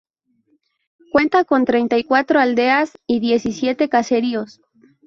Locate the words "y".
1.99-2.03, 3.05-3.19